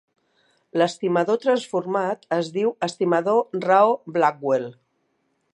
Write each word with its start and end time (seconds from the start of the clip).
L'estimador 0.81 1.37
transformat 1.43 2.27
es 2.39 2.51
diu 2.57 2.73
estimador 2.89 3.63
Rao-Blackwell. 3.69 4.71